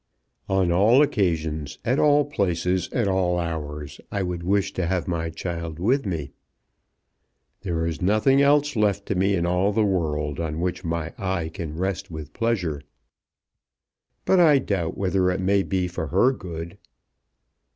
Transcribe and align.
"On 0.49 0.71
all 0.71 1.03
occasions, 1.03 1.77
at 1.85 1.99
all 1.99 2.25
places, 2.25 2.89
at 2.91 3.07
all 3.07 3.37
hours, 3.37 4.01
I 4.11 4.23
would 4.23 4.41
wish 4.41 4.73
to 4.73 4.87
have 4.87 5.07
my 5.07 5.29
child 5.29 5.77
with 5.77 6.07
me. 6.07 6.31
There 7.61 7.85
is 7.85 8.01
nothing 8.01 8.41
else 8.41 8.75
left 8.75 9.05
to 9.05 9.13
me 9.13 9.35
in 9.35 9.45
all 9.45 9.71
the 9.71 9.85
world 9.85 10.39
on 10.39 10.59
which 10.59 10.83
my 10.83 11.13
eye 11.19 11.49
can 11.49 11.77
rest 11.77 12.09
with 12.09 12.33
pleasure. 12.33 12.81
But 14.25 14.39
I 14.39 14.57
doubt 14.57 14.97
whether 14.97 15.29
it 15.29 15.39
may 15.39 15.61
be 15.61 15.87
for 15.87 16.07
her 16.07 16.31
good." 16.33 16.79